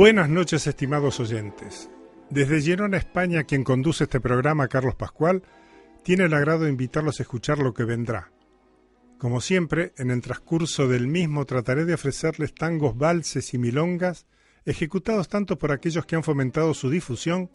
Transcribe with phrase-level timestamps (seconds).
[0.00, 1.90] Buenas noches, estimados oyentes.
[2.30, 5.42] Desde Girona, España, quien conduce este programa, Carlos Pascual,
[6.02, 8.32] tiene el agrado de invitarlos a escuchar lo que vendrá.
[9.18, 14.26] Como siempre, en el transcurso del mismo trataré de ofrecerles tangos, valses y milongas,
[14.64, 17.50] ejecutados tanto por aquellos que han fomentado su difusión,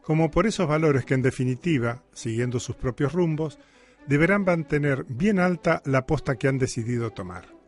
[0.00, 3.58] como por esos valores que en definitiva, siguiendo sus propios rumbos,
[4.06, 7.58] deberán mantener bien alta la posta que han decidido tomar.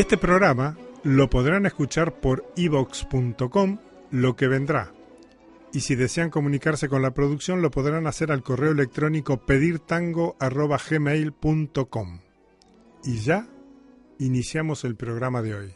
[0.00, 3.78] Este programa lo podrán escuchar por evox.com
[4.10, 4.94] lo que vendrá.
[5.74, 12.20] Y si desean comunicarse con la producción lo podrán hacer al correo electrónico pedirtango.gmail.com.
[13.04, 13.46] Y ya
[14.18, 15.74] iniciamos el programa de hoy.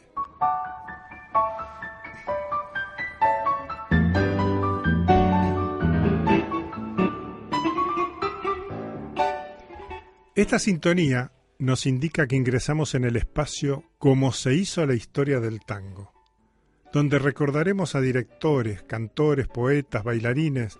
[10.33, 15.61] Esta sintonía nos indica que ingresamos en el espacio como se hizo la historia del
[15.61, 16.11] tango,
[16.91, 20.77] donde recordaremos a directores, cantores, poetas, bailarines,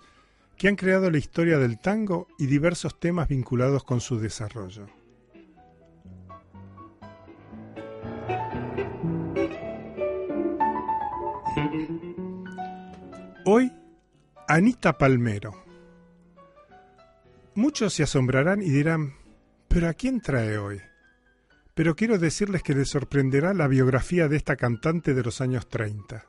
[0.56, 4.86] que han creado la historia del tango y diversos temas vinculados con su desarrollo.
[13.44, 13.72] Hoy,
[14.48, 15.62] Anita Palmero.
[17.54, 19.14] Muchos se asombrarán y dirán,
[19.68, 20.80] pero ¿a quién trae hoy?
[21.74, 26.24] Pero quiero decirles que les sorprenderá la biografía de esta cantante de los años 30.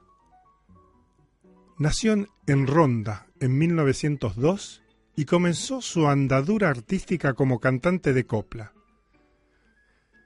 [1.80, 4.84] Nació en Ronda en 1902
[5.16, 8.74] y comenzó su andadura artística como cantante de copla.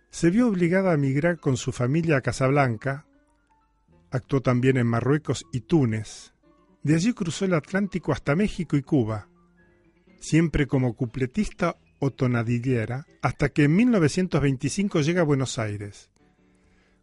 [0.09, 3.05] Se vio obligada a emigrar con su familia a Casablanca,
[4.11, 6.33] actuó también en Marruecos y Túnez.
[6.83, 9.29] De allí cruzó el Atlántico hasta México y Cuba,
[10.19, 16.09] siempre como cupletista o tonadillera, hasta que en 1925 llega a Buenos Aires.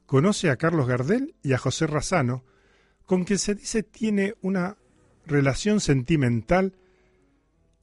[0.06, 2.44] Conoce a Carlos Gardel y a José Razano,
[3.06, 4.76] con quien se dice tiene una
[5.24, 6.74] relación sentimental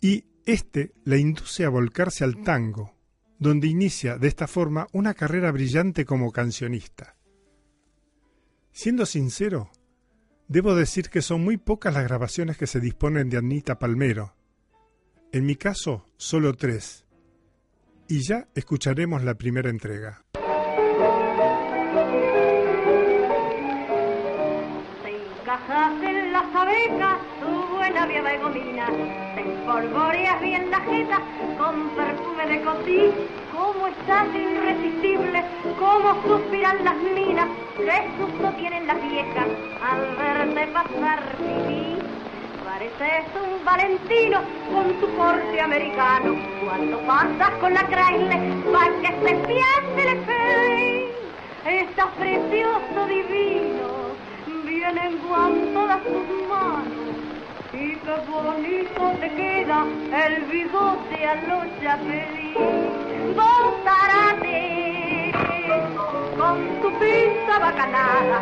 [0.02, 2.94] y éste la induce a volcarse al tango,
[3.40, 7.16] donde inicia de esta forma una carrera brillante como cancionista.
[8.74, 9.72] Siendo sincero,
[10.50, 14.36] debo decir que son muy pocas las grabaciones que se disponen de Anita Palmero.
[15.32, 17.05] En mi caso, solo tres,
[18.08, 20.22] y ya escucharemos la primera entrega.
[25.04, 28.88] Te encajas en las abejas, tu buena vieja de gomina,
[29.36, 31.22] te espolvoreas bien la jeta
[31.58, 33.12] con perfume de cotí,
[33.52, 35.44] cómo estás irresistible,
[35.80, 39.48] cómo suspiran las minas, qué susto tienen las viejas
[39.82, 42.05] al verte pasar pipí
[42.76, 44.42] Pareces un valentino
[44.74, 46.36] con tu porte americano.
[46.62, 48.42] Cuando pasas con la Chrysler,
[48.74, 50.44] pa' que se piense el fe.
[51.66, 53.88] Estás precioso, divino,
[54.66, 57.16] vienen Juan todas tus manos.
[57.72, 59.86] Y qué bonito te queda
[60.26, 61.96] el bigote a los tu
[67.56, 68.40] pinta bacanada,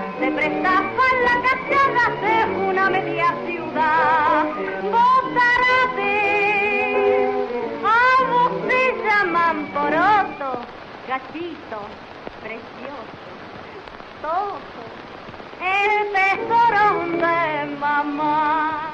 [0.97, 2.35] para la cachada de
[2.68, 4.46] una media ciudad.
[4.84, 6.16] Botárate,
[7.84, 10.50] a vos te llaman poroto,
[11.07, 11.79] gachito,
[12.41, 13.29] precioso,
[14.22, 14.59] todo,
[15.62, 16.85] el tesoro
[17.18, 18.94] de mamá.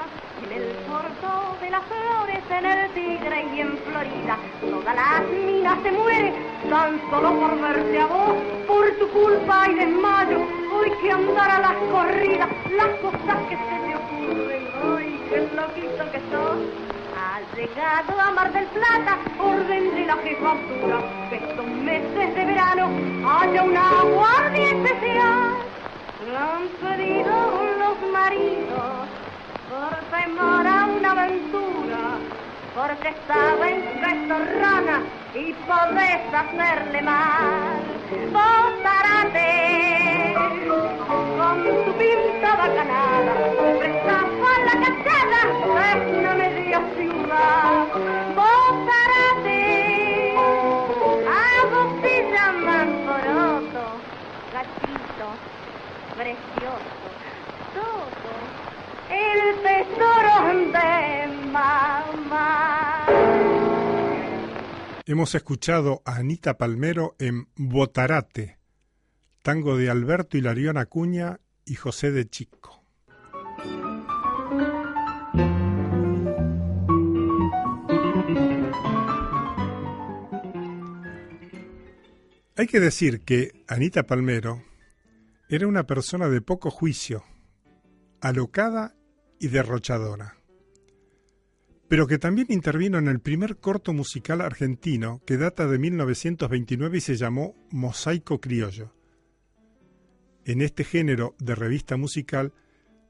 [0.50, 5.78] En el puerto de las flores, en el Tigre y en Florida, todas las minas
[5.84, 6.34] se mueren
[6.68, 8.34] tan solo por verte a vos,
[8.66, 10.40] por tu culpa y desmayo.
[10.72, 16.10] Hoy que andar a las corridas, las cosas que se te ocurren, ay, qué loquito
[16.10, 16.58] que sos.
[17.54, 22.90] Llegado a Mar del Plata, orden de la jefatura, que estos meses de verano
[23.24, 25.56] haya una guardia especial.
[26.26, 29.19] Lo han pedido los maridos
[29.70, 32.18] por temor a una aventura,
[32.74, 33.82] porque estaba en
[34.60, 35.02] rana
[35.32, 37.82] y podés hacerle mal.
[38.32, 39.48] Botárate
[41.38, 43.32] con tu pinta bacanada,
[43.78, 45.40] prestaba la cachada
[45.92, 47.86] es una media ciudad.
[48.34, 48.59] Botárate,
[59.60, 60.34] el tesoro
[60.72, 63.06] de mamá.
[65.06, 68.58] Hemos escuchado a Anita Palmero en Botarate,
[69.42, 72.84] tango de Alberto Hilarión Acuña y José de Chico.
[82.56, 84.62] Hay que decir que Anita Palmero
[85.48, 87.24] era una persona de poco juicio,
[88.20, 88.94] alocada
[89.40, 90.36] y derrochadora,
[91.88, 97.00] pero que también intervino en el primer corto musical argentino que data de 1929 y
[97.00, 98.94] se llamó Mosaico Criollo.
[100.44, 102.52] En este género de revista musical,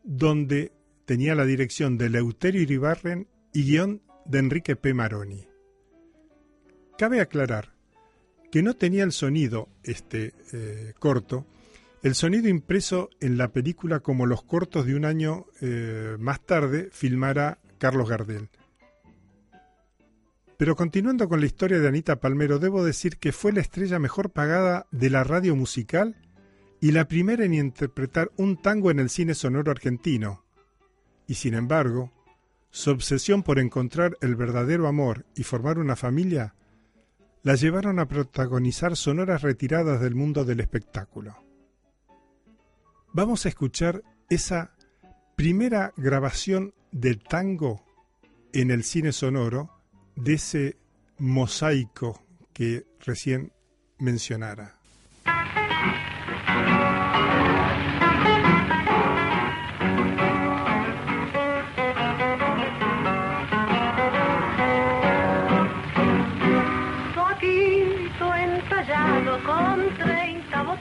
[0.03, 0.73] donde
[1.05, 4.95] tenía la dirección de Leuterio Iribarren y guion de Enrique P.
[4.95, 5.47] Maroni.
[6.97, 7.75] Cabe aclarar
[8.51, 11.47] que no tenía el sonido, este eh, corto,
[12.03, 16.89] el sonido impreso en la película como los cortos de un año eh, más tarde
[16.93, 18.49] filmara Carlos Gardel.
[20.57, 24.31] Pero continuando con la historia de Anita Palmero, debo decir que fue la estrella mejor
[24.31, 26.17] pagada de la radio musical
[26.81, 30.45] y la primera en interpretar un tango en el cine sonoro argentino.
[31.27, 32.13] Y sin embargo,
[32.71, 36.55] su obsesión por encontrar el verdadero amor y formar una familia
[37.43, 41.50] la llevaron a protagonizar sonoras retiradas del mundo del espectáculo.
[43.13, 44.77] Vamos a escuchar esa
[45.37, 47.85] primera grabación del tango
[48.53, 49.71] en el cine sonoro
[50.15, 50.79] de ese
[51.19, 53.53] mosaico que recién
[53.99, 54.80] mencionara.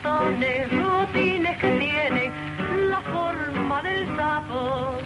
[0.10, 2.32] 30 botones, rutines que tienen
[2.90, 4.98] la forma del sapo,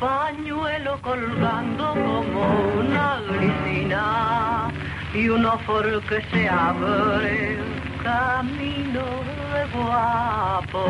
[0.00, 2.42] pañuelo colgando como
[2.80, 4.70] una grisina
[5.14, 7.58] y un ofor que se abre
[8.02, 9.04] camino
[9.52, 10.84] de guapo.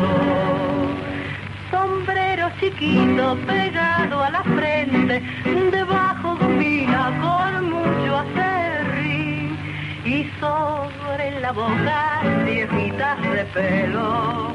[1.71, 5.21] Sombrero chiquito pegado a la frente,
[5.71, 8.46] debajo domina con mucho acerrín
[10.07, 14.53] y sobre la boca viejitas de pelo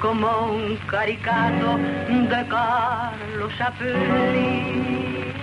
[0.00, 1.76] como un caricato
[2.08, 5.34] de Carlos Chaplin.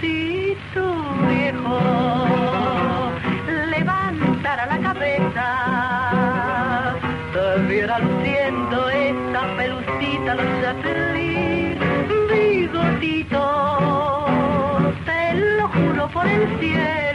[0.00, 0.86] Si tu
[1.28, 1.80] viejo
[3.70, 5.46] levantara la cabeza,
[7.32, 11.78] te viera luciendo esta pelucita los Chaplin,
[12.28, 13.44] bigotito,
[15.06, 15.20] te
[15.56, 17.13] lo juro por el cielo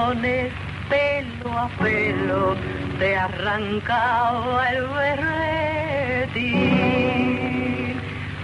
[0.00, 0.52] tirones
[0.88, 2.56] pelo a pelo
[2.98, 6.40] te arrancaba el berretín.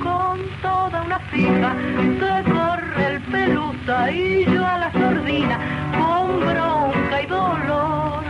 [0.02, 1.74] con toda una fija
[2.20, 5.58] que corre el pelusa y yo a la sordina
[5.98, 8.22] con bronca y dolor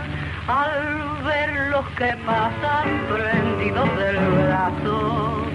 [0.47, 5.45] al ver los que pasan prendidos del brazo.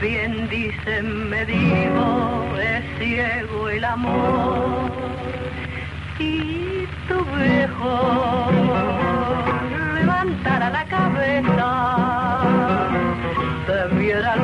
[0.00, 4.90] Bien dicen, me digo, es ciego el amor.
[6.18, 8.50] Y tu viejo
[9.94, 12.02] levantara la cabeza
[13.66, 14.36] te viera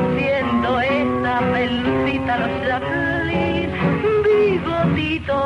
[1.38, 3.70] esa pelucita los Chaplin,
[4.24, 5.38] bigotito,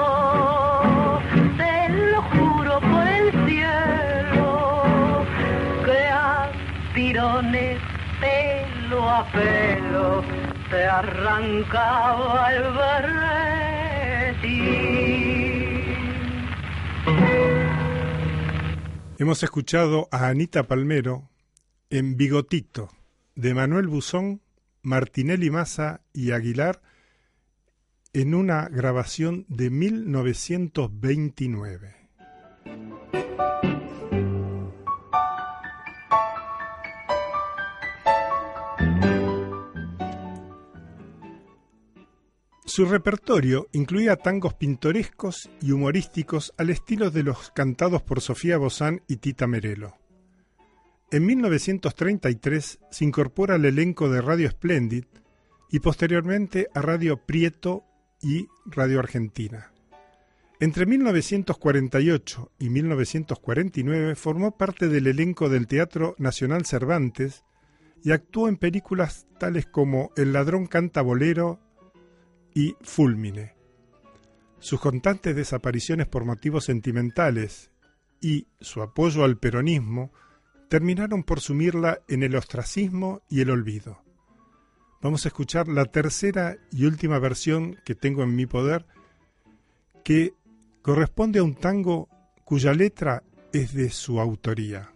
[1.56, 5.24] te lo juro por el cielo,
[5.84, 6.50] que a
[6.94, 7.78] tirones,
[8.20, 10.24] pelo a pelo,
[10.70, 12.62] te arrancaba el
[14.32, 14.62] berretín.
[19.18, 21.28] Hemos escuchado a Anita Palmero
[21.90, 22.88] en Bigotito
[23.34, 24.41] de Manuel Buzón,
[24.82, 26.82] Martinelli Massa y Aguilar
[28.12, 32.02] en una grabación de 1929.
[42.64, 49.02] Su repertorio incluía tangos pintorescos y humorísticos al estilo de los cantados por Sofía Bozán
[49.06, 50.01] y Tita Merelo.
[51.12, 55.04] En 1933 se incorpora al elenco de Radio Splendid
[55.70, 57.84] y posteriormente a Radio Prieto
[58.22, 59.72] y Radio Argentina.
[60.58, 67.44] Entre 1948 y 1949 formó parte del elenco del Teatro Nacional Cervantes
[68.02, 71.60] y actuó en películas tales como El ladrón canta bolero
[72.54, 73.54] y Fulmine.
[74.60, 77.70] Sus constantes desapariciones por motivos sentimentales
[78.18, 80.10] y su apoyo al peronismo
[80.72, 83.98] terminaron por sumirla en el ostracismo y el olvido.
[85.02, 88.86] vamos a escuchar la tercera y última versión que tengo en mi poder,
[90.02, 90.32] que
[90.80, 92.08] corresponde a un tango
[92.44, 94.90] cuya letra es de su autoría.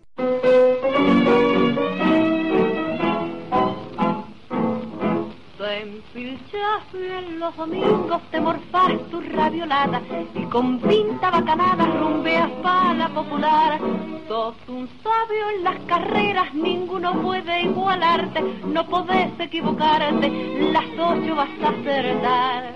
[6.95, 10.01] En los domingos te morfás tu raviolada
[10.35, 13.81] y con pinta bacanada rumbeas para la popular.
[14.29, 20.31] Sos un sabio en las carreras, ninguno puede igualarte, no podés equivocarte,
[20.73, 22.75] las ocho vas a acertar.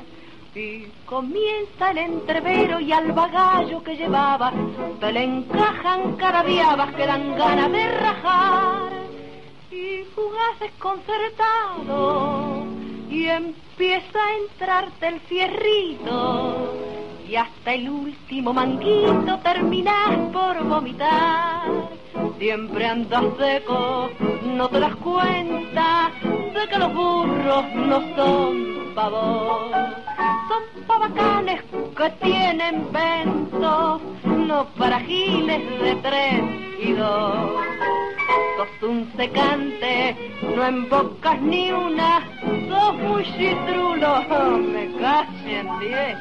[0.54, 4.52] Y comienza el entrevero y al bagallo que llevaba
[4.98, 8.90] te le encajan carabiabas que dan ganas de rajar.
[9.70, 12.79] Y jugás desconcertado
[13.10, 16.74] y empieza a entrarte el fierrito
[17.28, 21.99] y hasta el último manguito terminas por vomitar.
[22.38, 24.10] Siempre andas seco,
[24.44, 29.70] no te das cuenta de que los burros no son pavos,
[30.48, 31.62] son pavacanes
[31.96, 36.42] que tienen ventos, no para giles de tres
[36.82, 37.50] y dos
[38.60, 40.16] sos un secante,
[40.54, 42.26] no embocas ni una,
[42.68, 44.22] sos muy chitrulo,
[44.72, 46.18] me en diez.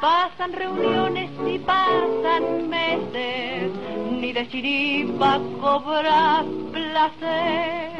[0.00, 3.72] Pasan reuniones y pasan meses,
[4.12, 5.29] ni de chiripa
[5.60, 7.90] cobras placer.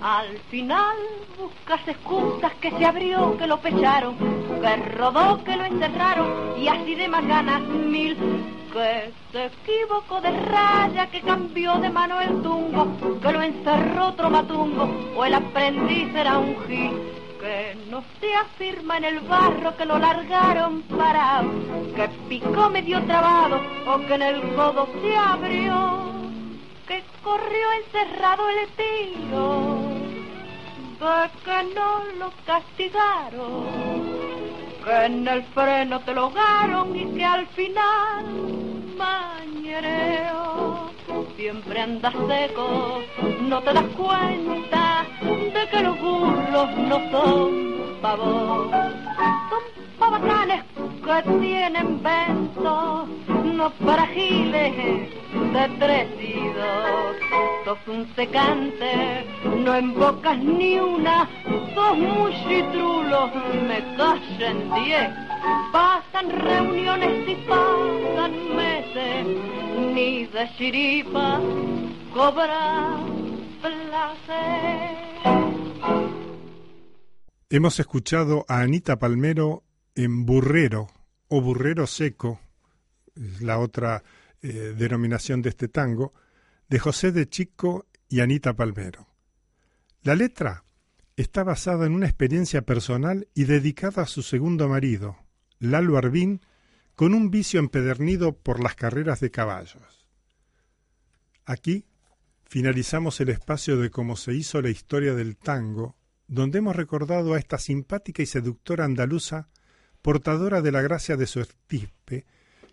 [0.00, 0.96] Al final
[1.38, 4.16] buscas excusas que se abrió, que lo pecharon,
[4.60, 8.16] que rodó, que lo encerraron y así de más ganas mil
[8.72, 12.88] que se equivocó de raya, que cambió de mano el tungo,
[13.20, 16.90] que lo encerró otro matungo, o el aprendiz era un gil,
[17.44, 21.50] que no se afirma en el barro, que lo largaron parado,
[21.94, 26.10] que picó medio trabado, o que en el codo se abrió,
[26.88, 29.78] que corrió encerrado el tiro,
[31.00, 34.24] de que no lo castigaron
[34.84, 36.30] que en el freno te lo
[36.94, 38.24] y que al final
[38.98, 40.90] mañereo
[41.36, 43.02] siempre andas seco,
[43.42, 48.70] no te das cuenta de que los burros no son pavos,
[49.50, 49.62] son
[49.98, 53.06] pavacanes que tienen vento,
[53.44, 54.74] no para giles
[55.52, 57.16] de tres y dos.
[57.64, 59.26] Sos un secante,
[59.58, 61.28] no embocas ni una,
[61.74, 63.30] sos muy chitrulo,
[63.66, 65.23] me callen diez.
[65.72, 69.26] Pasan reuniones y pasan meses,
[69.94, 71.40] ni de chiripa
[72.14, 72.96] cobra
[73.60, 74.96] placer.
[77.50, 80.88] Hemos escuchado a Anita Palmero en Burrero
[81.28, 82.40] o Burrero Seco,
[83.40, 84.02] la otra
[84.42, 86.14] eh, denominación de este tango,
[86.68, 89.08] de José de Chico y Anita Palmero.
[90.02, 90.64] La letra
[91.16, 95.23] está basada en una experiencia personal y dedicada a su segundo marido,
[95.70, 96.40] Lalo Arbín,
[96.94, 100.06] con un vicio empedernido por las carreras de caballos.
[101.44, 101.86] Aquí
[102.44, 107.38] finalizamos el espacio de cómo se hizo la historia del tango, donde hemos recordado a
[107.38, 109.48] esta simpática y seductora andaluza
[110.02, 112.26] portadora de la gracia de su estirpe,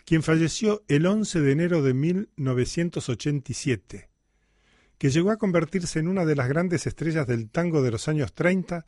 [0.05, 4.09] quien falleció el 11 de enero de 1987,
[4.97, 8.33] que llegó a convertirse en una de las grandes estrellas del tango de los años
[8.33, 8.85] 30,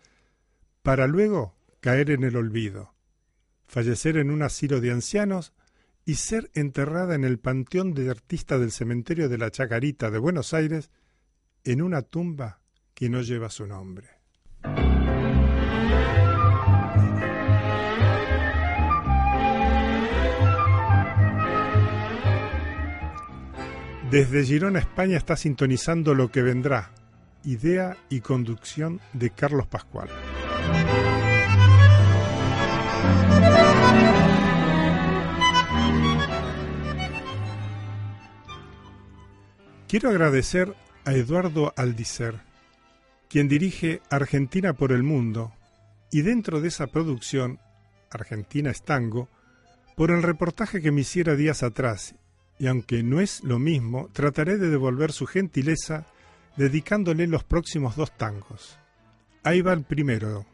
[0.81, 2.92] para luego caer en el olvido,
[3.73, 5.51] fallecer en un asilo de ancianos
[6.05, 10.53] y ser enterrada en el Panteón de Artista del Cementerio de la Chacarita de Buenos
[10.53, 10.91] Aires
[11.63, 12.59] en una tumba
[12.93, 14.09] que no lleva su nombre.
[24.11, 26.91] Desde Girona, España, está sintonizando lo que vendrá.
[27.43, 30.09] Idea y conducción de Carlos Pascual.
[39.93, 40.73] Quiero agradecer
[41.05, 42.39] a Eduardo Aldicer,
[43.29, 45.53] quien dirige Argentina por el Mundo,
[46.11, 47.59] y dentro de esa producción,
[48.09, 49.29] Argentina es Tango,
[49.95, 52.15] por el reportaje que me hiciera días atrás
[52.57, 56.07] y aunque no es lo mismo, trataré de devolver su gentileza
[56.57, 58.79] dedicándole los próximos dos tangos.
[59.43, 60.47] Ahí va el primero,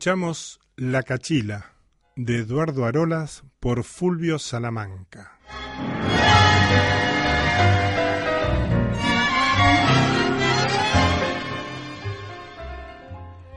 [0.00, 1.74] Escuchamos La Cachila
[2.16, 5.38] de Eduardo Arolas por Fulvio Salamanca.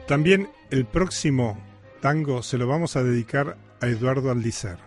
[0.05, 1.57] También el próximo
[2.01, 4.79] tango se lo vamos a dedicar a Eduardo Aldicer.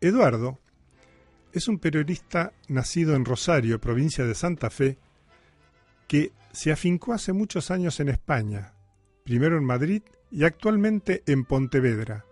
[0.00, 0.58] Eduardo
[1.52, 4.98] es un periodista nacido en Rosario, provincia de Santa Fe,
[6.06, 8.74] que se afincó hace muchos años en España,
[9.24, 12.24] primero en Madrid y actualmente en Pontevedra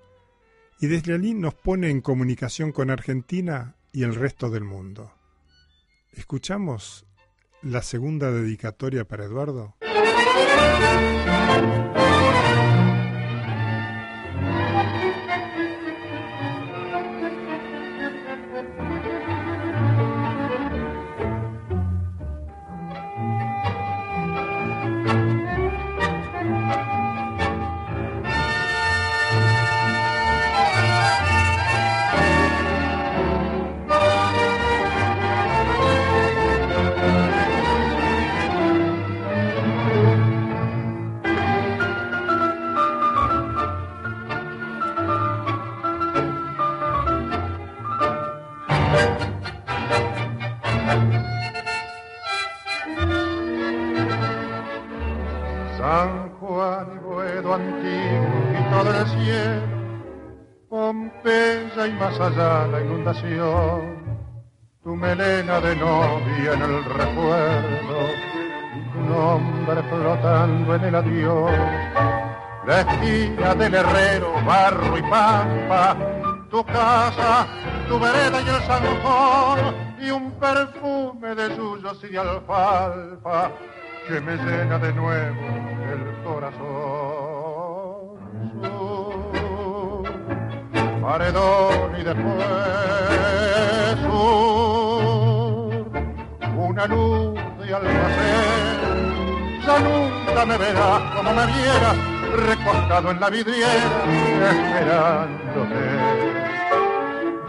[0.81, 5.13] y desde allí nos pone en comunicación con Argentina y el resto del mundo.
[6.13, 7.07] ¿Escuchamos
[7.63, 9.77] la segunda dedicatoria para Eduardo?
[64.83, 67.99] Tu melena de novia en el recuerdo,
[68.93, 71.53] tu nombre flotando en el adiós,
[72.67, 75.97] la esquina del herrero, barro y pampa,
[76.51, 77.47] tu casa,
[77.87, 79.59] tu vereda y el zanjón,
[80.01, 83.51] y un perfume de suyos y de alfalfa
[84.07, 85.41] que me llena de nuevo
[85.93, 87.38] el corazón.
[91.09, 92.47] Paredón y después
[96.55, 98.79] una luz de almacén.
[99.67, 101.97] Ya nunca me verás como me vieras,
[102.47, 104.05] recostado en la vidriera,
[104.53, 105.83] esperándote.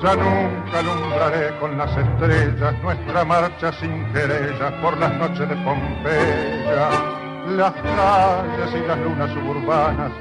[0.03, 6.89] Ya nunca alumbraré con las estrellas nuestra marcha sin querellas por las noches de Pompeya,
[7.57, 10.11] las calles y las lunas suburbanas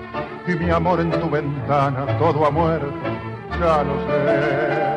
[0.48, 3.17] y mi amor en tu ventana, todo ha muerto
[3.58, 4.88] ya lo sé.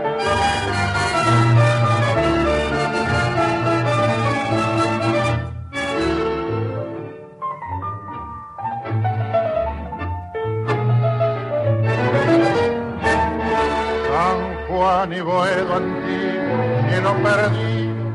[14.07, 18.11] San Juan y Boedo antiguo, cielo perdido,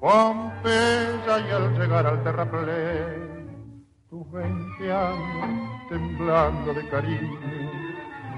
[0.00, 7.85] Pompeya y al llegar al terraplén, tus veinte años temblando de cariño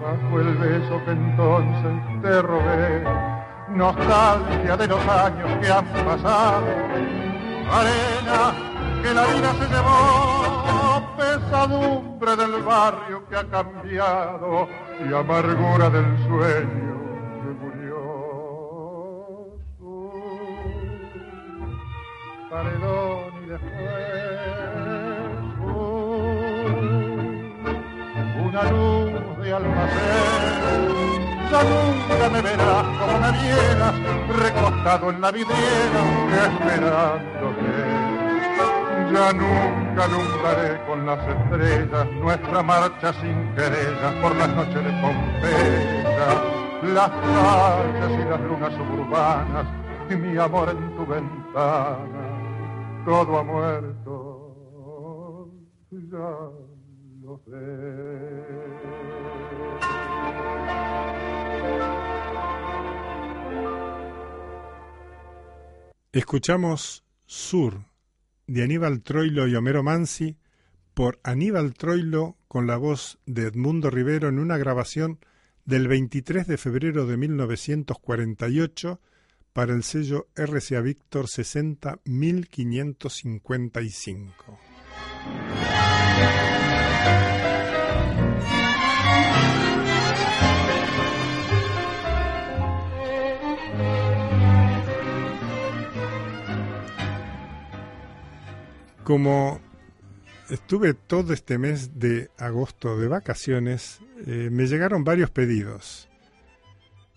[0.01, 3.05] bajo el beso que entonces te robé,
[3.69, 6.67] nostalgia de los años que han pasado,
[7.71, 8.53] arena
[9.03, 14.69] que la vida se llevó, pesadumbre del barrio que ha cambiado
[15.01, 16.97] y amargura del sueño
[17.43, 17.99] que murió.
[22.51, 24.49] paredón y después
[28.41, 29.08] una luz
[29.53, 31.29] almacén.
[31.51, 33.95] Ya nunca me verás como me vieras,
[34.37, 36.01] recostado en la vidriera,
[36.47, 37.73] esperándote.
[39.13, 46.29] Ya nunca alumbraré con las estrellas nuestra marcha sin querellas por las noches de Pompeya,
[46.95, 49.67] las calles y las lunas suburbanas
[50.11, 52.25] y mi amor en tu ventana.
[53.07, 55.49] Todo ha muerto,
[55.91, 56.51] ya
[57.23, 58.48] lo sé.
[66.19, 67.85] Escuchamos Sur
[68.49, 70.37] de Aníbal Troilo y Homero Mansi
[70.93, 75.21] por Aníbal Troilo con la voz de Edmundo Rivero en una grabación
[75.65, 79.01] del 23 de febrero de 1948
[79.53, 82.01] para el sello RCA Víctor 60
[99.09, 99.59] Como
[100.51, 106.11] estuve todo este mes de agosto de vacaciones, eh, me llegaron varios pedidos.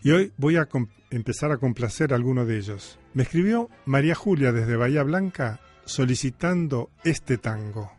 [0.02, 0.70] Y hoy voy a
[1.10, 2.98] empezar a complacer a alguno de ellos.
[3.14, 7.92] Me escribió María Julia desde Bahía Blanca solicitando este tango.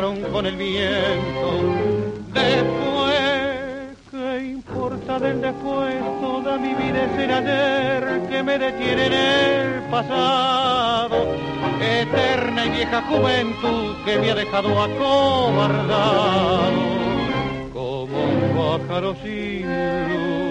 [0.00, 1.74] Con el viento.
[2.32, 5.96] Después, ¿qué importa del después?
[6.20, 11.26] Toda mi vida es el ayer que me detiene en el pasado.
[11.80, 16.70] Eterna y vieja juventud que me ha dejado acobardado
[17.72, 20.47] como un pájaro sin luz.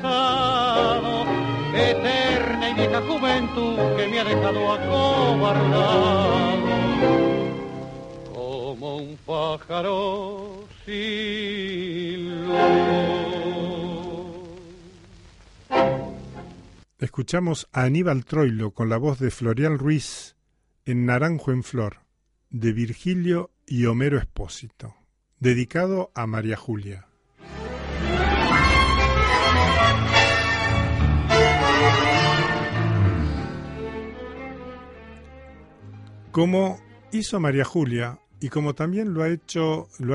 [0.00, 1.26] Pasado,
[1.74, 6.22] eterna y vieja juventud que me ha dejado acobardado,
[8.32, 12.42] como un pájaro sin.
[16.98, 20.36] Escuchamos a Aníbal Troilo con la voz de Florial Ruiz
[20.84, 21.98] en Naranjo en Flor,
[22.50, 24.94] de Virgilio y Homero Espósito,
[25.38, 27.11] dedicado a María Julia.
[36.32, 36.80] Como
[37.12, 39.38] hizo María Julia y como también lo, han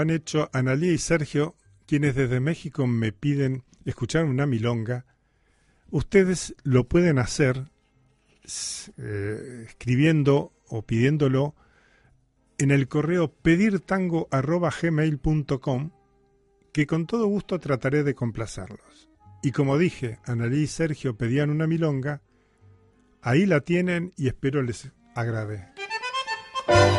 [0.10, 1.54] hecho Analía y Sergio,
[1.86, 5.06] quienes desde México me piden escuchar una milonga,
[5.92, 7.70] ustedes lo pueden hacer
[8.98, 11.54] eh, escribiendo o pidiéndolo
[12.58, 15.92] en el correo pedirtango.gmail.com
[16.74, 19.08] que con todo gusto trataré de complacerlos.
[19.44, 22.24] Y como dije, Analí y Sergio pedían una milonga,
[23.22, 25.77] ahí la tienen y espero les agrade.
[26.68, 26.97] thank you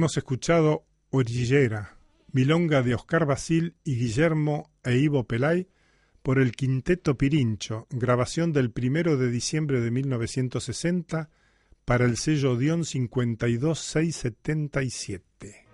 [0.00, 1.98] Hemos escuchado Orillera,
[2.32, 5.68] Milonga de Oscar Basil y Guillermo e Ivo Pelay
[6.22, 11.28] por el Quinteto Pirincho, grabación del primero de diciembre de 1960
[11.84, 15.66] para el sello Dion 52677.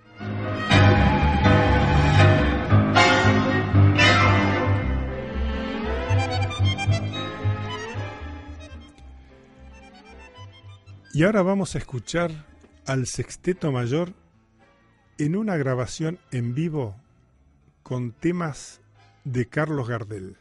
[11.14, 12.55] Y ahora vamos a escuchar
[12.86, 14.12] al Sexteto Mayor
[15.18, 16.96] en una grabación en vivo
[17.82, 18.80] con temas
[19.24, 20.36] de Carlos Gardel.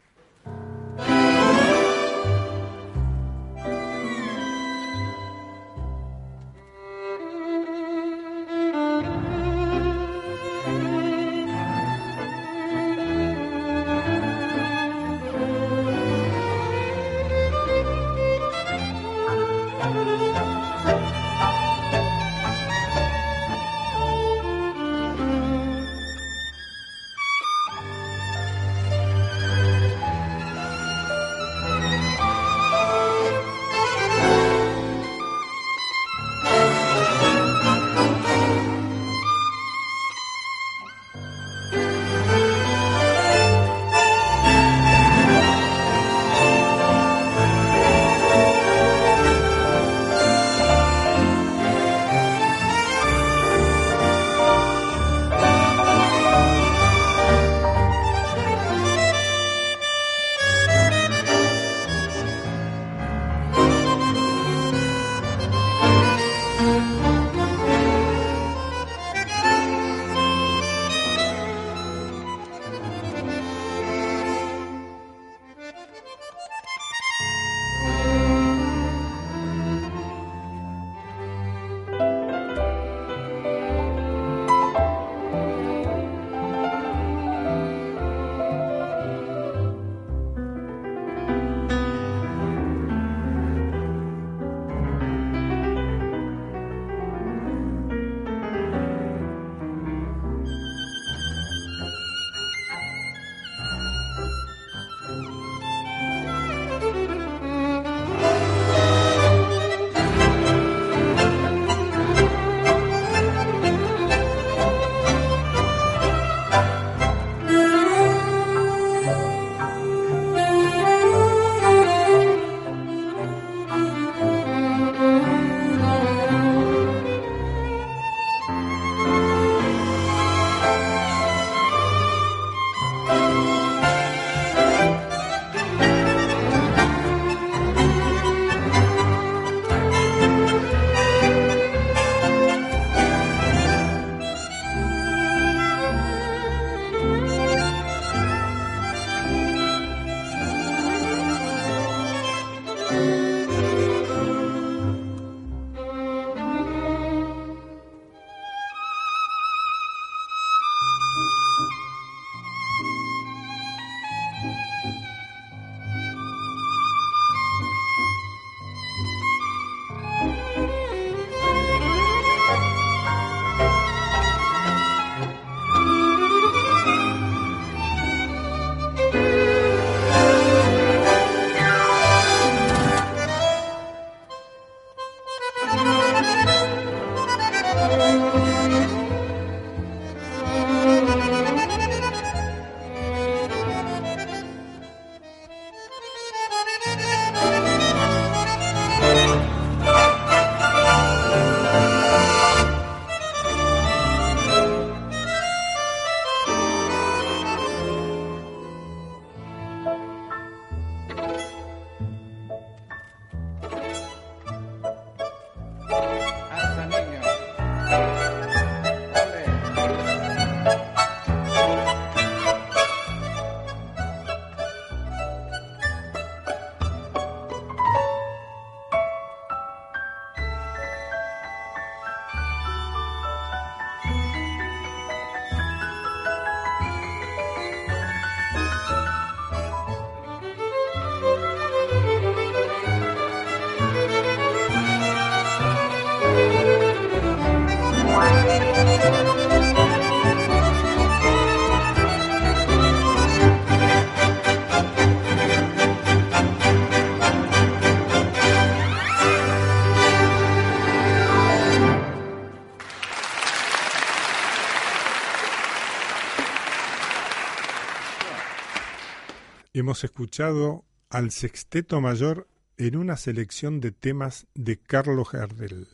[269.86, 275.86] Hemos escuchado al sexteto mayor en una selección de temas de Carlos Gardel.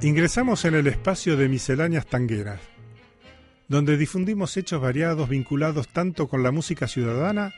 [0.00, 2.58] Ingresamos en el espacio de misceláneas tangueras,
[3.68, 7.54] donde difundimos hechos variados vinculados tanto con la música ciudadana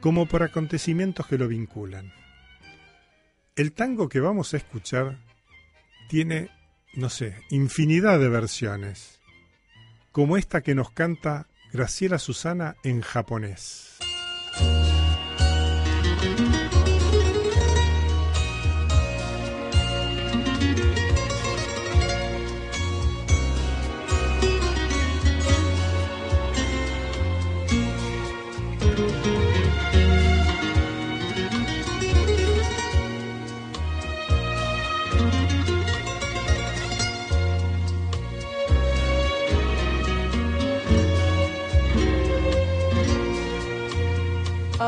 [0.00, 2.17] como por acontecimientos que lo vinculan.
[3.58, 5.18] El tango que vamos a escuchar
[6.08, 6.48] tiene,
[6.94, 9.18] no sé, infinidad de versiones,
[10.12, 13.98] como esta que nos canta Graciela Susana en japonés.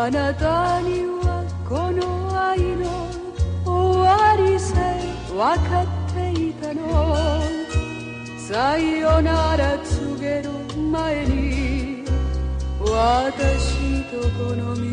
[0.02, 2.02] あなたにはこの
[2.34, 2.88] 愛の
[3.66, 5.38] 終わりさえ分
[5.68, 6.80] かっていたの。
[8.38, 12.02] さよなら告げる前に
[12.80, 14.88] 私とこの道を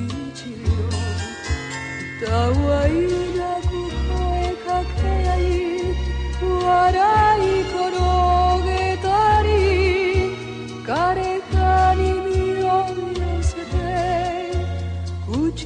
[2.24, 2.30] た
[2.62, 2.92] わい
[3.38, 3.72] なく
[4.12, 5.88] 声かけ合い
[6.66, 8.37] 笑い転げ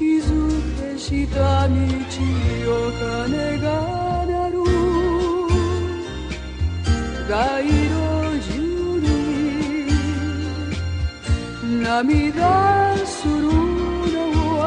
[0.02, 0.34] 口づ
[0.94, 3.66] けした道を鐘が
[4.26, 4.58] 鳴る。
[7.30, 7.32] 街
[7.68, 7.94] 路
[8.50, 8.52] 中
[9.00, 9.06] に
[11.84, 13.32] 涙する
[14.12, 14.18] の
[14.58, 14.64] は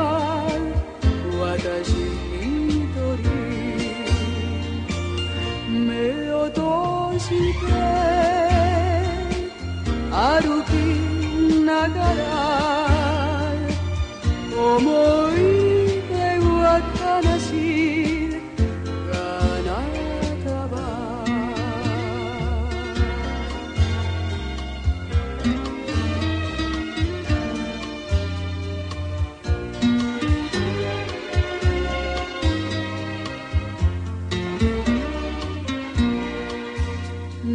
[1.41, 2.79] 私一
[3.19, 3.27] 人。
[5.85, 5.91] 目
[6.33, 7.63] を閉じて
[10.13, 10.71] 歩き
[11.67, 12.64] ながら
[14.57, 14.81] 思
[15.31, 15.35] い
[16.09, 17.49] 出は悲し
[18.29, 18.41] い
[19.11, 19.75] 花
[20.45, 20.79] 束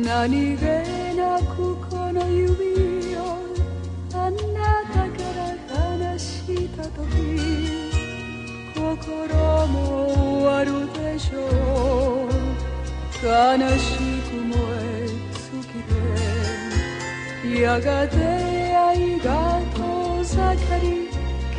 [0.04, 0.99] 何気
[13.22, 13.28] 悲
[13.78, 13.97] し
[14.28, 14.57] く燃
[14.92, 15.72] え尽き
[17.42, 18.16] てやがて
[18.76, 21.09] 愛が遠ざかり
[21.57, 21.59] 消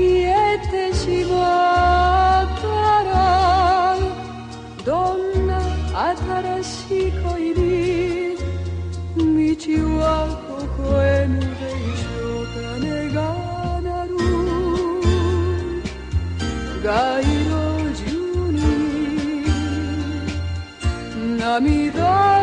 [0.54, 2.68] えてしまった
[3.04, 3.14] ら
[4.84, 5.60] どんな
[6.18, 8.36] 新しい恋に
[9.16, 10.04] 道は
[10.60, 11.46] 微笑むで
[11.96, 12.46] しょう
[12.82, 13.18] 鐘が
[13.82, 14.12] 鳴る
[21.51, 22.40] Navidad.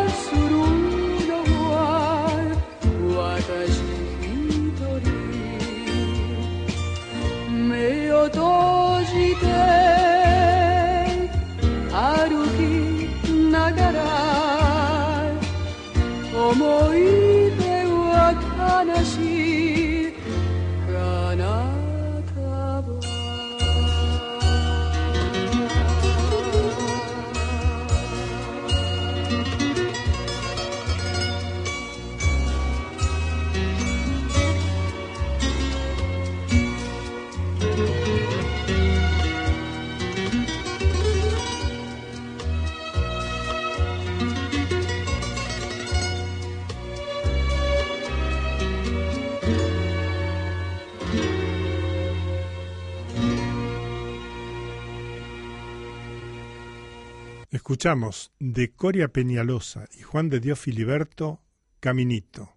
[57.68, 61.42] Escuchamos de Coria Peñalosa y Juan de Dios Filiberto
[61.80, 62.54] Caminito,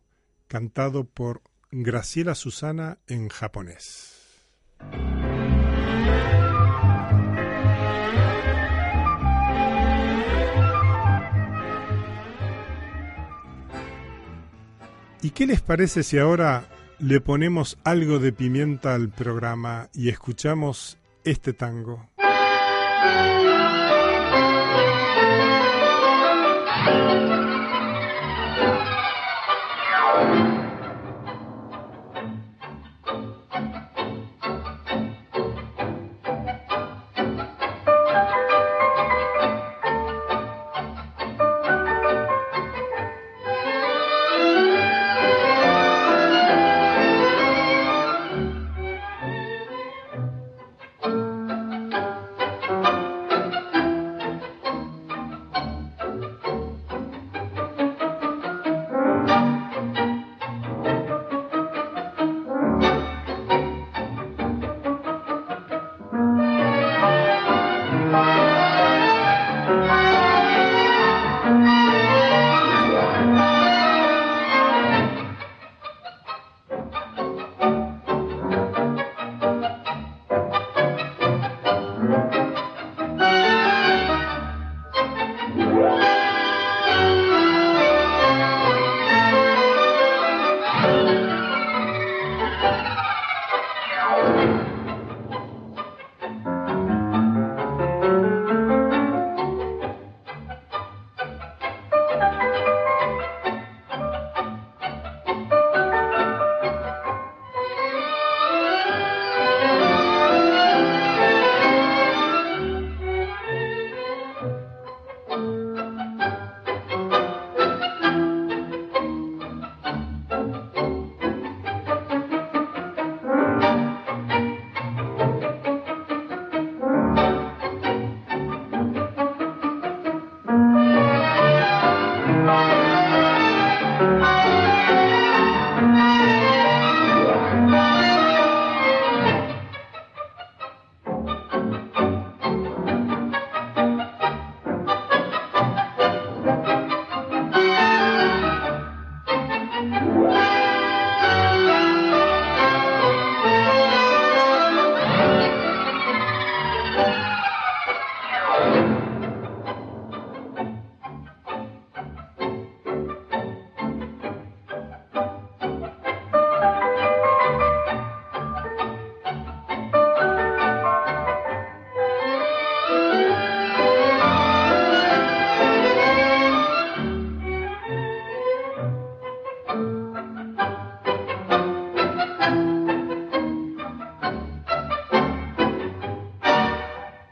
[0.47, 4.47] cantado por Graciela Susana en japonés.
[15.21, 20.97] ¿Y qué les parece si ahora le ponemos algo de pimienta al programa y escuchamos
[21.25, 22.09] este tango?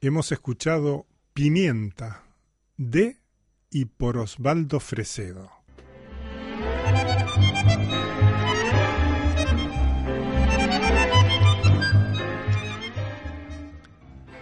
[0.10, 1.06] Hemos escuchado
[1.36, 2.24] Pimienta
[2.78, 3.18] de
[3.70, 5.52] y por Osvaldo Fresedo.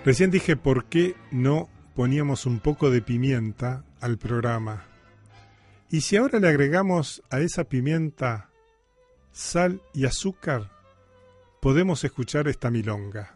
[0.06, 4.86] Recién dije por qué no poníamos un poco de pimienta al programa.
[5.90, 8.52] Y si ahora le agregamos a esa pimienta
[9.34, 10.72] sal y azúcar,
[11.62, 13.36] podemos escuchar esta milonga.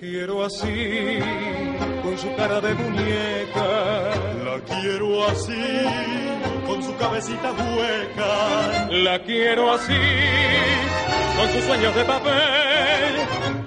[0.00, 1.18] Quiero así
[2.02, 4.10] con su cara de muñeca.
[4.44, 5.84] La quiero así,
[6.66, 8.88] con su cabecita hueca.
[8.90, 9.94] La quiero así,
[11.36, 12.58] con sus sueños de papel.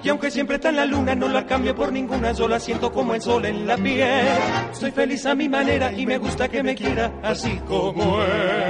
[0.02, 2.90] Y aunque siempre está en la luna, no la cambio por ninguna, yo la siento
[2.90, 4.26] como el sol en la piel.
[4.72, 8.61] Soy feliz a mi manera y me gusta que me quiera así como es.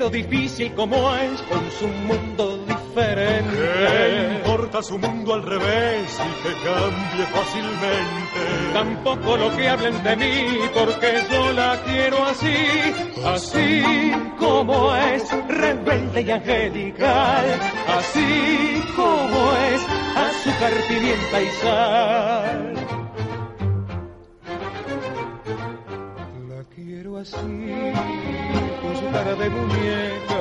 [0.00, 3.52] Quiero difícil como es, con su mundo diferente.
[3.54, 8.72] ¿Qué importa su mundo al revés y que cambie fácilmente?
[8.72, 12.56] Tampoco lo que hablen de mí, porque yo la quiero así,
[13.26, 13.82] así
[14.38, 17.44] como es, rebelde y angelical.
[17.86, 19.86] Así como es,
[20.16, 22.74] azúcar, pimienta y sal.
[26.48, 28.09] La quiero así
[29.12, 30.38] cara de muñeca.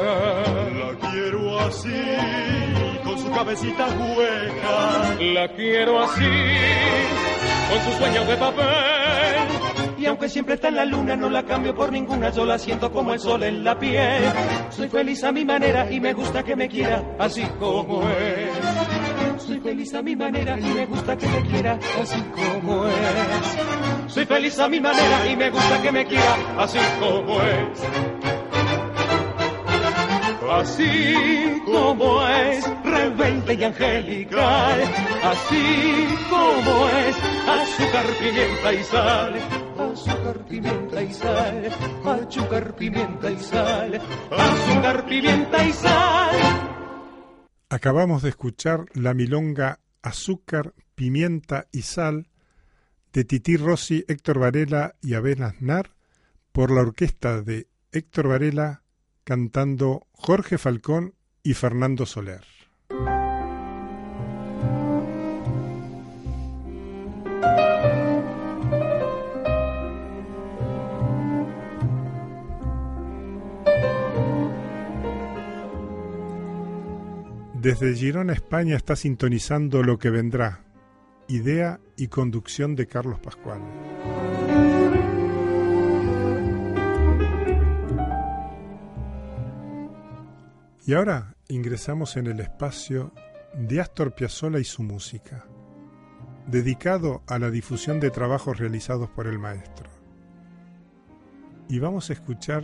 [0.80, 2.03] La quiero así,
[3.03, 5.15] con su cabecita hueca.
[5.20, 6.30] La quiero así,
[7.70, 8.70] con sus sueños de papel.
[9.97, 12.91] Y aunque siempre está en la luna, no la cambio por ninguna, yo la siento
[12.91, 14.24] como el sol en la piel.
[14.70, 19.43] Soy feliz a mi manera y me gusta que me quiera así como es.
[19.43, 24.13] Soy feliz a mi manera y me gusta que me quiera así como es.
[24.13, 28.18] Soy feliz a mi manera y me gusta que me quiera así como es
[30.52, 34.82] así como es, rebelde y angelical,
[35.24, 37.16] así como es,
[37.47, 39.36] azúcar, pimienta y sal,
[39.80, 41.66] azúcar, pimienta y sal,
[42.06, 46.70] azúcar, pimienta y sal, azúcar, pimienta y sal.
[47.70, 52.30] Acabamos de escuchar la milonga Azúcar, Pimienta y Sal
[53.14, 55.91] de Tití Rossi, Héctor Varela y Abel Aznar
[56.52, 58.84] por la orquesta de Héctor Varela
[59.30, 61.14] cantando Jorge Falcón
[61.44, 62.42] y Fernando Soler.
[77.54, 80.64] Desde Girona, España, está sintonizando lo que vendrá.
[81.28, 83.62] Idea y conducción de Carlos Pascual.
[90.86, 93.12] Y ahora ingresamos en el espacio
[93.54, 95.46] de Astor Piazzolla y su música,
[96.48, 99.90] dedicado a la difusión de trabajos realizados por el maestro.
[101.68, 102.64] Y vamos a escuchar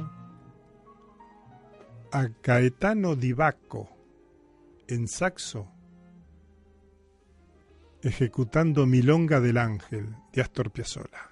[2.12, 3.90] a Caetano Divaco
[4.88, 5.72] en saxo
[8.02, 11.32] ejecutando Milonga del Ángel de Astor Piazzolla.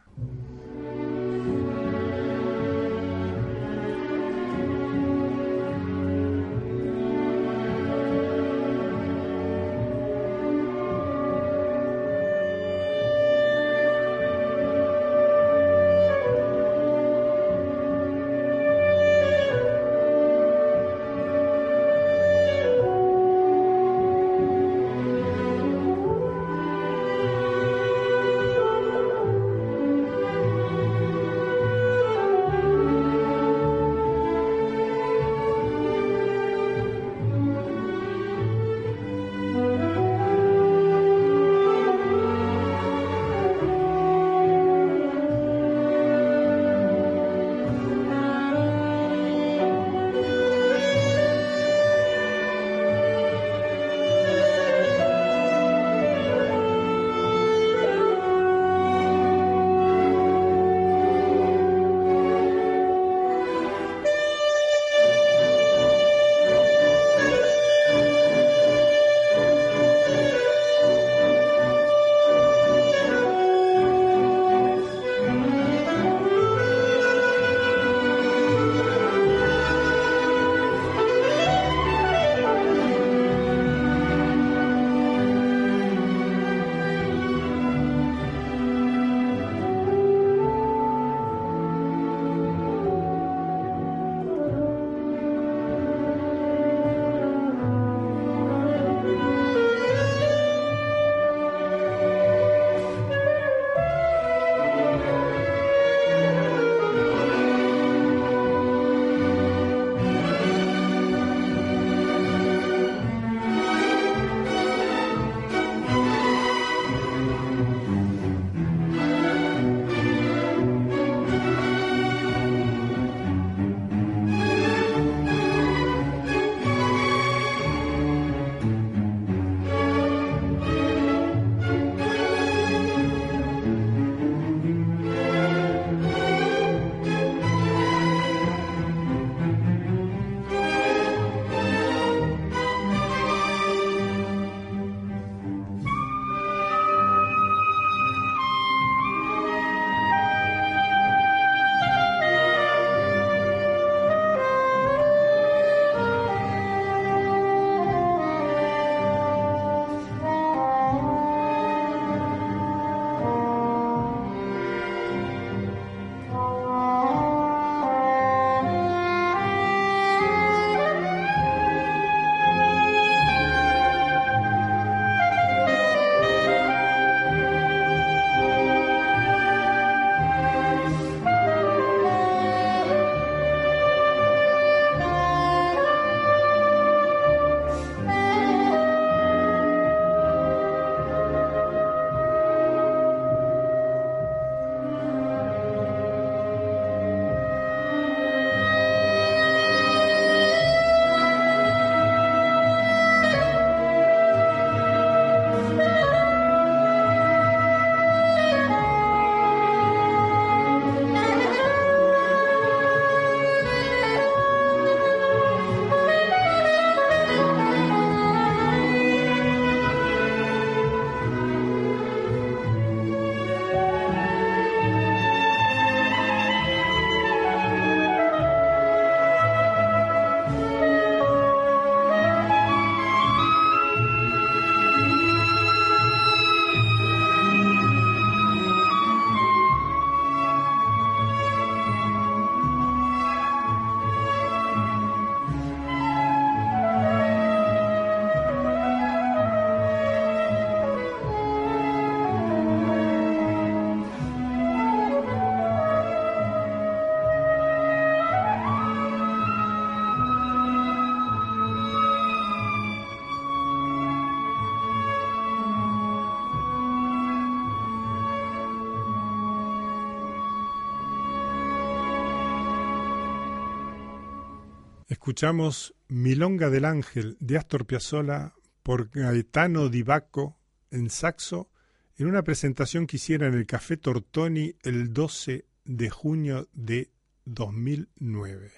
[275.24, 280.60] Escuchamos Milonga del Ángel de Astor Piazzolla por Gaetano Di Bacco
[280.92, 281.70] en saxo
[282.18, 287.10] en una presentación que hiciera en el Café Tortoni el 12 de junio de
[287.46, 288.74] 2009.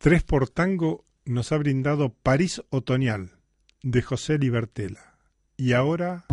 [0.03, 3.39] Tres por Tango nos ha brindado París Otoñal
[3.85, 5.17] de José Libertela.
[5.57, 6.25] Y ahora...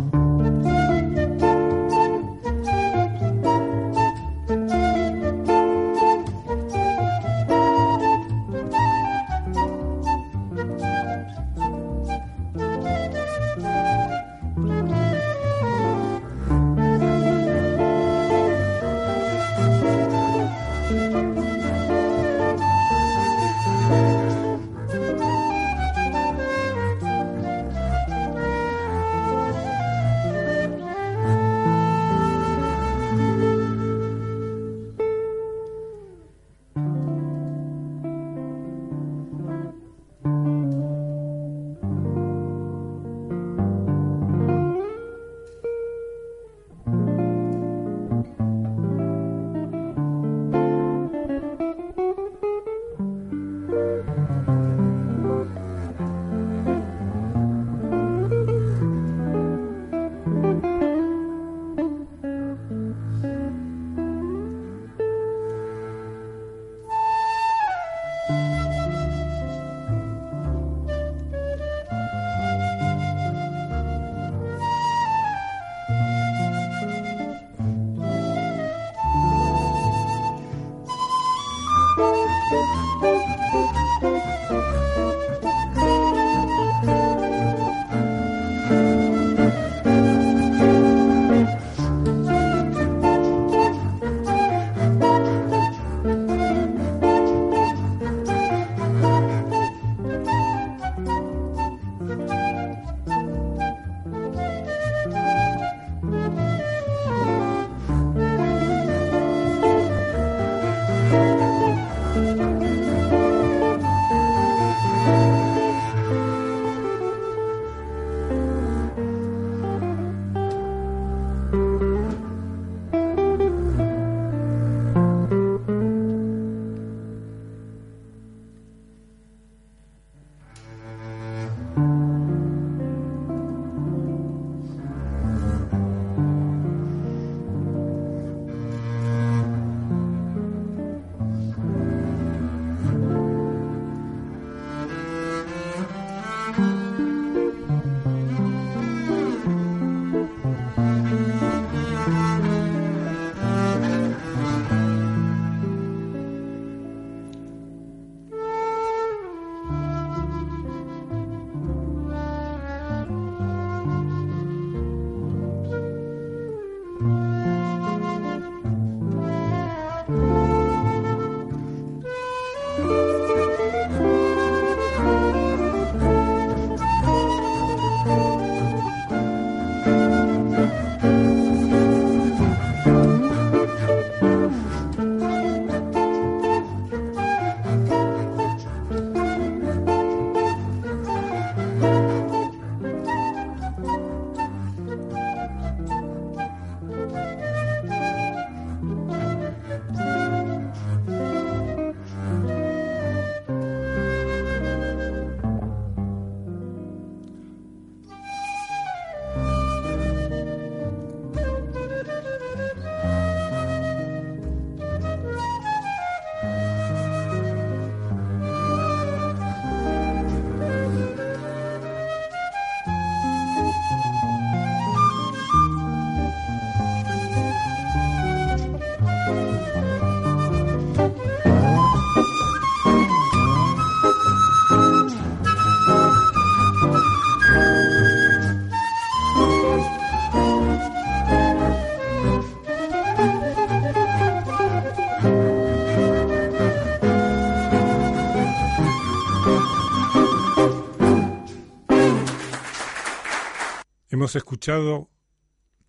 [254.30, 255.10] Hemos escuchado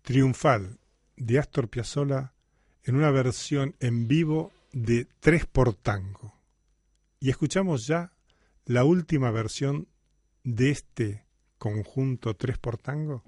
[0.02, 0.80] Triunfal
[1.16, 2.32] de Astor Piazzolla
[2.82, 6.34] en una versión en vivo de Tres por Tango.
[7.20, 8.10] Y escuchamos ya
[8.64, 9.86] la última versión
[10.42, 11.24] de este
[11.56, 13.22] conjunto Tres por Tango.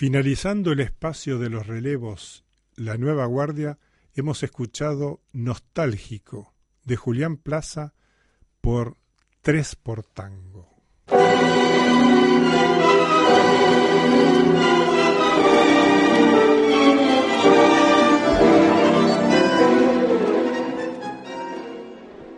[0.00, 3.78] Finalizando el espacio de los relevos, la nueva guardia,
[4.14, 6.54] hemos escuchado Nostálgico
[6.86, 7.92] de Julián Plaza
[8.62, 8.96] por
[9.42, 10.70] Tres por Tango.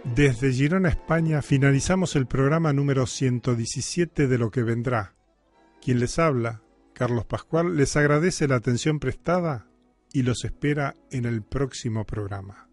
[0.02, 5.14] Desde Girona, España, finalizamos el programa número 117 de Lo que vendrá.
[5.80, 6.62] Quien les habla,
[6.94, 9.66] Carlos Pascual, les agradece la atención prestada
[10.12, 12.68] y los espera en el próximo programa.